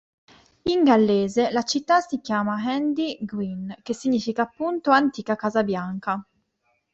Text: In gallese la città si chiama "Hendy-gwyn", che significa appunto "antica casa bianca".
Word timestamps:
In 0.63 0.83
gallese 0.83 1.51
la 1.51 1.61
città 1.61 1.99
si 1.99 2.21
chiama 2.21 2.59
"Hendy-gwyn", 2.59 3.75
che 3.83 3.93
significa 3.93 4.41
appunto 4.41 4.89
"antica 4.89 5.35
casa 5.35 5.63
bianca". 5.63 6.27